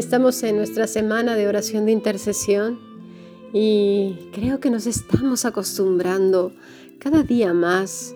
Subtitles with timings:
[0.00, 2.78] Estamos en nuestra semana de oración de intercesión
[3.52, 6.52] y creo que nos estamos acostumbrando
[6.98, 8.14] cada día más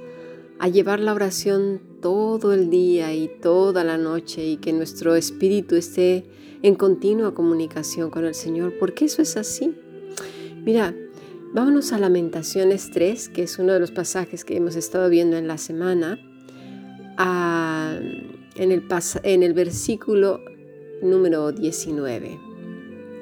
[0.59, 5.77] a llevar la oración todo el día y toda la noche y que nuestro espíritu
[5.77, 6.25] esté
[6.63, 9.75] en continua comunicación con el Señor, porque eso es así.
[10.65, 10.95] Mira,
[11.53, 15.47] vámonos a Lamentaciones 3, que es uno de los pasajes que hemos estado viendo en
[15.47, 16.19] la semana,
[18.57, 18.85] el
[19.23, 20.41] en el versículo
[21.05, 22.39] número 19.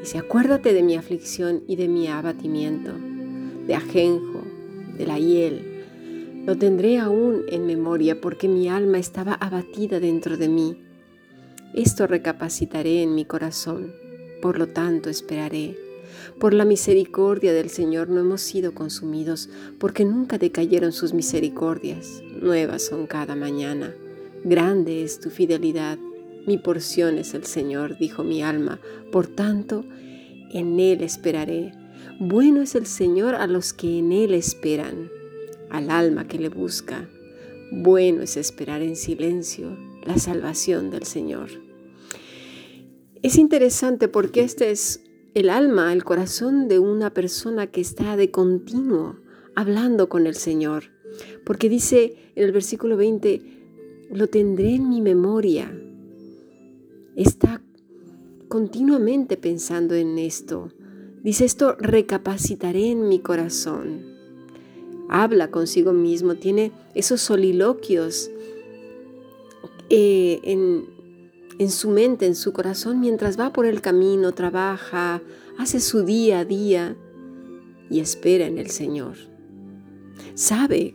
[0.00, 2.92] Dice, acuérdate de mi aflicción y de mi abatimiento,
[3.66, 4.42] de ajenjo,
[4.96, 6.44] de la hiel.
[6.46, 10.82] Lo tendré aún en memoria porque mi alma estaba abatida dentro de mí.
[11.74, 13.92] Esto recapacitaré en mi corazón,
[14.40, 15.76] por lo tanto esperaré.
[16.38, 22.22] Por la misericordia del Señor no hemos sido consumidos, porque nunca decayeron sus misericordias.
[22.40, 23.94] Nuevas son cada mañana.
[24.44, 25.98] Grande es tu fidelidad.
[26.46, 29.84] Mi porción es el Señor, dijo mi alma, por tanto,
[30.52, 31.72] en Él esperaré.
[32.18, 35.10] Bueno es el Señor a los que en Él esperan,
[35.70, 37.08] al alma que le busca.
[37.70, 41.48] Bueno es esperar en silencio la salvación del Señor.
[43.22, 45.00] Es interesante porque este es
[45.34, 49.16] el alma, el corazón de una persona que está de continuo
[49.54, 50.84] hablando con el Señor.
[51.44, 53.42] Porque dice en el versículo 20,
[54.10, 55.72] lo tendré en mi memoria,
[57.16, 57.62] está
[58.48, 60.70] continuamente pensando en esto.
[61.22, 64.00] Dice esto, recapacitaré en mi corazón.
[65.08, 68.30] Habla consigo mismo, tiene esos soliloquios
[69.90, 70.86] eh, en,
[71.58, 75.22] en su mente, en su corazón, mientras va por el camino, trabaja,
[75.58, 76.96] hace su día a día
[77.90, 79.16] y espera en el Señor.
[80.34, 80.94] Sabe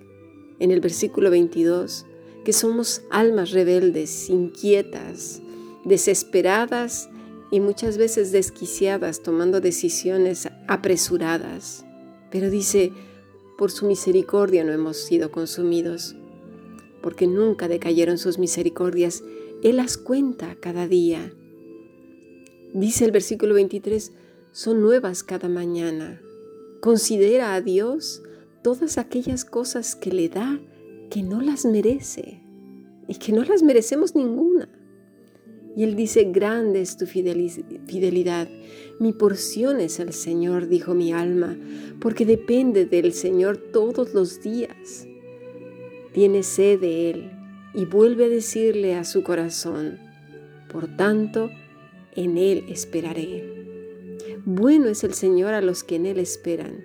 [0.59, 2.05] en el versículo 22
[2.43, 5.41] que somos almas rebeldes, inquietas,
[5.87, 7.09] desesperadas
[7.49, 11.85] y muchas veces desquiciadas, tomando decisiones apresuradas.
[12.29, 12.91] Pero dice,
[13.57, 16.15] por su misericordia no hemos sido consumidos,
[17.01, 19.23] porque nunca decayeron sus misericordias.
[19.63, 21.33] Él las cuenta cada día.
[22.73, 24.11] Dice el versículo 23,
[24.51, 26.21] son nuevas cada mañana.
[26.81, 28.23] Considera a Dios
[28.61, 30.59] todas aquellas cosas que le da
[31.09, 32.41] que no las merece
[33.07, 34.69] y que no las merecemos ninguna.
[35.77, 38.49] Y él dice, grande es tu fidelidad.
[38.99, 41.55] Mi porción es el Señor, dijo mi alma,
[41.99, 45.05] porque depende del Señor todos los días.
[46.13, 47.31] Tiene sed de Él
[47.75, 49.99] y vuelve a decirle a su corazón,
[50.67, 51.51] por tanto,
[52.15, 54.17] en Él esperaré.
[54.45, 56.83] Bueno es el Señor a los que en Él esperan,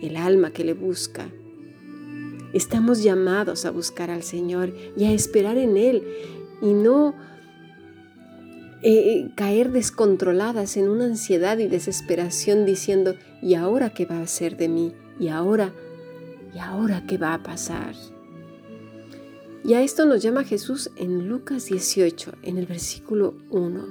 [0.00, 1.28] el alma que le busca.
[2.52, 6.04] Estamos llamados a buscar al Señor y a esperar en Él
[6.62, 7.16] y no
[8.82, 14.56] eh, caer descontroladas en una ansiedad y desesperación diciendo, ¿y ahora qué va a ser
[14.56, 14.92] de mí?
[15.18, 15.72] ¿Y ahora?
[16.54, 17.94] ¿Y ahora qué va a pasar?
[19.64, 23.86] Y a esto nos llama Jesús en Lucas 18, en el versículo 1.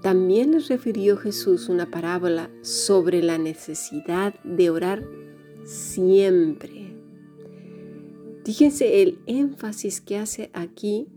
[0.00, 5.04] También les refirió Jesús una parábola sobre la necesidad de orar
[5.64, 6.96] siempre.
[8.44, 11.08] Fíjense el énfasis que hace aquí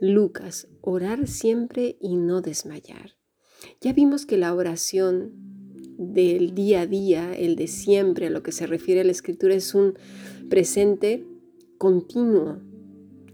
[0.00, 3.16] Lucas, orar siempre y no desmayar.
[3.80, 5.32] Ya vimos que la oración
[5.96, 9.54] del día a día, el de siempre, a lo que se refiere a la escritura,
[9.54, 9.94] es un
[10.48, 11.24] presente
[11.78, 12.58] continuo,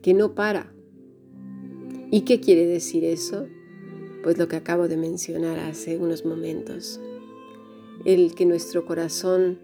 [0.03, 0.73] que no para.
[2.11, 3.47] ¿Y qué quiere decir eso?
[4.23, 7.01] Pues lo que acabo de mencionar hace unos momentos.
[8.05, 9.59] El que nuestro corazón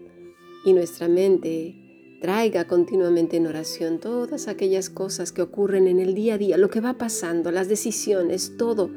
[0.65, 1.86] y nuestra mente
[2.19, 6.69] Traiga continuamente en oración todas aquellas cosas que ocurren en el día a día, lo
[6.69, 8.89] que va pasando, las decisiones, todo,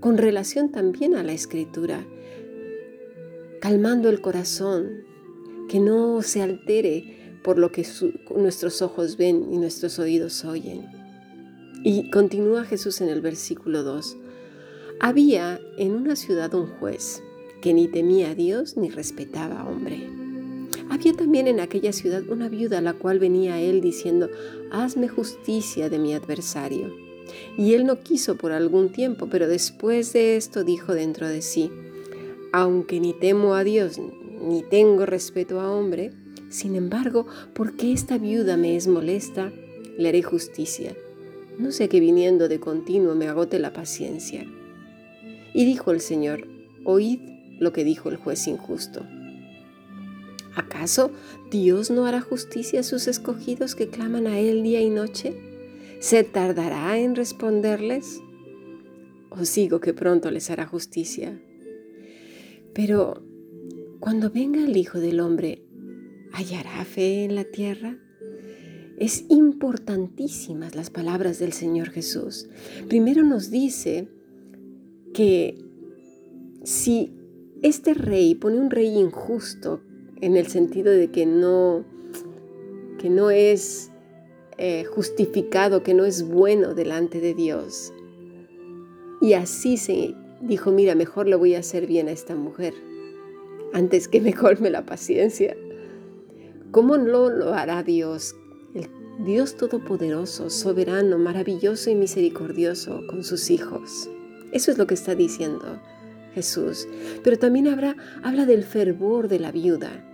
[0.00, 2.04] con relación también a la escritura,
[3.60, 5.04] calmando el corazón,
[5.68, 7.86] que no se altere por lo que
[8.34, 10.86] nuestros ojos ven y nuestros oídos oyen.
[11.84, 14.16] Y continúa Jesús en el versículo 2.
[14.98, 17.22] Había en una ciudad un juez
[17.62, 20.27] que ni temía a Dios ni respetaba a hombre.
[20.90, 24.30] Había también en aquella ciudad una viuda a la cual venía él diciendo,
[24.70, 26.94] hazme justicia de mi adversario.
[27.56, 31.70] Y él no quiso por algún tiempo, pero después de esto dijo dentro de sí,
[32.52, 34.00] aunque ni temo a Dios
[34.40, 36.12] ni tengo respeto a hombre,
[36.48, 39.52] sin embargo, porque esta viuda me es molesta,
[39.98, 40.96] le haré justicia.
[41.58, 44.46] No sé que viniendo de continuo me agote la paciencia.
[45.52, 46.46] Y dijo el Señor,
[46.84, 47.20] oíd
[47.58, 49.04] lo que dijo el juez injusto.
[50.58, 51.12] ¿Acaso
[51.52, 55.36] Dios no hará justicia a sus escogidos que claman a Él día y noche?
[56.00, 58.20] ¿Se tardará en responderles?
[59.30, 61.40] os digo que pronto les hará justicia.
[62.74, 63.22] Pero
[64.00, 65.62] cuando venga el Hijo del Hombre,
[66.32, 67.96] ¿hallará fe en la tierra?
[68.98, 72.48] Es importantísimas las palabras del Señor Jesús.
[72.88, 74.08] Primero nos dice
[75.14, 75.64] que
[76.64, 77.12] si
[77.62, 79.82] este rey pone un rey injusto
[80.20, 81.84] en el sentido de que no,
[82.98, 83.90] que no es
[84.56, 87.92] eh, justificado, que no es bueno delante de Dios,
[89.20, 92.74] y así se dijo, mira, mejor le voy a hacer bien a esta mujer,
[93.72, 95.56] antes que me colme la paciencia.
[96.70, 98.36] ¿Cómo no lo hará Dios?
[98.74, 98.88] El
[99.24, 104.08] Dios Todopoderoso, soberano, maravilloso y misericordioso con sus hijos.
[104.52, 105.80] Eso es lo que está diciendo
[106.34, 106.88] Jesús.
[107.22, 110.04] Pero también habrá, habla del fervor de la viuda,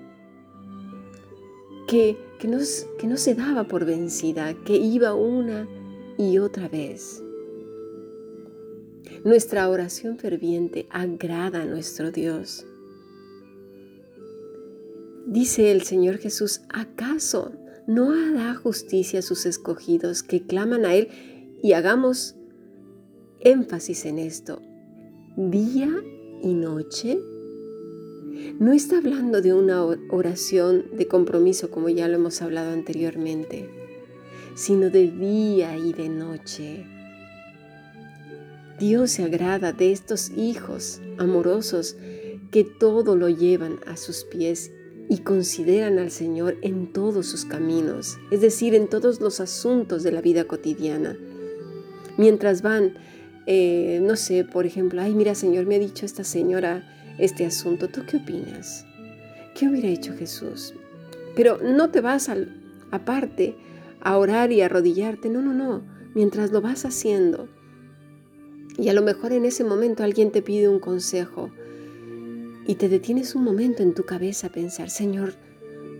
[1.87, 2.58] que, que, no,
[2.99, 5.69] que no se daba por vencida, que iba una
[6.19, 7.22] y otra vez.
[9.25, 12.67] Nuestra oración ferviente agrada a nuestro Dios.
[15.26, 17.52] Dice el Señor Jesús, ¿acaso
[17.87, 21.08] no hará justicia a sus escogidos que claman a Él?
[21.62, 22.34] Y hagamos
[23.40, 24.60] énfasis en esto,
[25.36, 25.90] día
[26.42, 27.19] y noche.
[28.60, 33.69] No está hablando de una oración de compromiso como ya lo hemos hablado anteriormente,
[34.54, 36.86] sino de día y de noche.
[38.78, 41.96] Dios se agrada de estos hijos amorosos
[42.52, 44.70] que todo lo llevan a sus pies
[45.08, 50.12] y consideran al Señor en todos sus caminos, es decir, en todos los asuntos de
[50.12, 51.19] la vida cotidiana.
[52.16, 52.94] Mientras van,
[53.46, 57.88] eh, no sé, por ejemplo, ay, mira Señor, me ha dicho esta señora este asunto,
[57.88, 58.87] ¿tú qué opinas?
[59.55, 60.75] ¿Qué hubiera hecho Jesús?
[61.37, 62.61] Pero no te vas al,
[62.91, 63.56] aparte
[64.00, 65.82] a orar y a arrodillarte, no, no, no,
[66.14, 67.49] mientras lo vas haciendo.
[68.76, 71.50] Y a lo mejor en ese momento alguien te pide un consejo
[72.67, 75.35] y te detienes un momento en tu cabeza a pensar, Señor,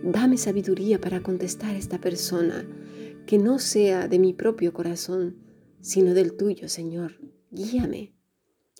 [0.03, 2.65] dame sabiduría para contestar a esta persona,
[3.25, 5.37] que no sea de mi propio corazón,
[5.81, 7.13] sino del tuyo, Señor.
[7.55, 8.13] Guíame.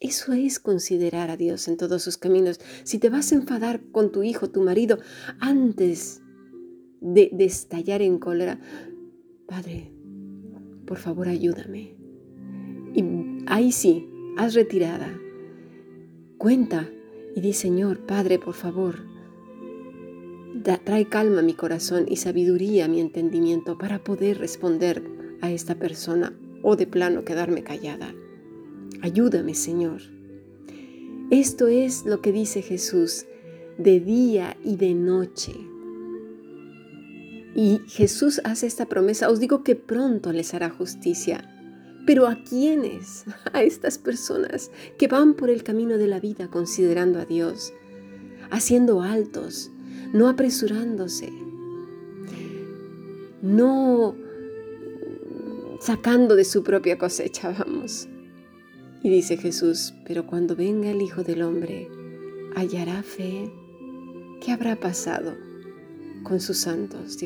[0.01, 2.60] Eso es considerar a Dios en todos sus caminos.
[2.83, 5.00] Si te vas a enfadar con tu hijo, tu marido,
[5.39, 6.22] antes
[7.00, 8.60] de, estallar en cólera,
[9.48, 9.94] Padre,
[10.86, 11.95] por favor ayúdame.
[12.94, 13.04] Y
[13.45, 15.18] ahí sí, haz retirada.
[16.38, 16.89] Cuenta
[17.33, 19.06] y di, Señor, Padre, por favor,
[20.83, 25.04] trae calma a mi corazón y sabiduría a mi entendimiento para poder responder
[25.42, 28.13] a esta persona o de plano quedarme callada.
[29.01, 30.01] Ayúdame, Señor.
[31.31, 33.25] Esto es lo que dice Jesús
[33.77, 35.53] de día y de noche.
[37.56, 41.50] Y Jesús hace esta promesa, os digo que pronto les hará justicia
[42.06, 43.25] pero ¿a quiénes?
[43.53, 47.74] A estas personas que van por el camino de la vida considerando a Dios,
[48.51, 49.71] haciendo altos,
[50.13, 51.31] no apresurándose,
[53.41, 54.15] no
[55.80, 58.07] sacando de su propia cosecha, vamos.
[59.05, 61.87] Y dice Jesús, pero cuando venga el Hijo del Hombre,
[62.55, 63.51] hallará fe.
[64.41, 65.35] ¿Qué habrá pasado
[66.23, 67.19] con sus santos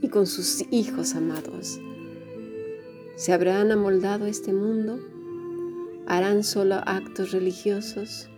[0.00, 1.78] y con sus hijos amados?
[3.16, 4.98] ¿Se habrán amoldado este mundo?
[6.06, 8.30] ¿Harán solo actos religiosos?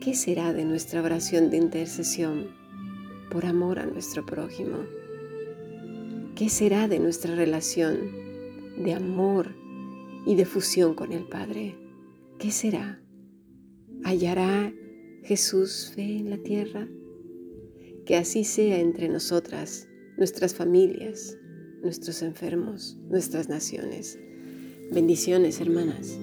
[0.00, 2.46] ¿Qué será de nuestra oración de intercesión
[3.30, 4.78] por amor a nuestro prójimo?
[6.36, 7.98] ¿Qué será de nuestra relación
[8.78, 9.60] de amor
[10.26, 11.76] y de fusión con el Padre?
[12.38, 13.02] ¿Qué será?
[14.04, 14.72] ¿Hallará
[15.24, 16.88] Jesús fe en la tierra?
[18.06, 21.36] Que así sea entre nosotras, nuestras familias,
[21.82, 24.18] nuestros enfermos, nuestras naciones.
[24.92, 26.18] Bendiciones, hermanas.